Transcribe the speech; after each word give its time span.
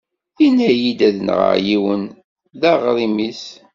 Yenna-yi 0.41 0.91
ad 1.07 1.15
nɣeɣ 1.25 1.53
yiwen! 1.65 2.03
D 2.59 2.61
aɣrim-is. 2.71 3.43